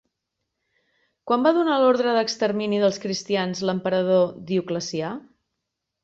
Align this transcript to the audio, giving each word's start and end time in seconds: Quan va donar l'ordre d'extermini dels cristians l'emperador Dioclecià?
Quan 1.31 1.43
va 1.47 1.51
donar 1.57 1.75
l'ordre 1.83 2.15
d'extermini 2.15 2.79
dels 2.83 2.97
cristians 3.03 3.61
l'emperador 3.71 4.25
Dioclecià? 4.53 5.13